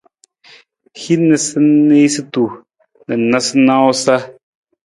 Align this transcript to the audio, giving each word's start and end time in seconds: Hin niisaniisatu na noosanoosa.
Hin 1.01 1.21
niisaniisatu 1.29 2.45
na 3.07 3.13
noosanoosa. 3.23 4.15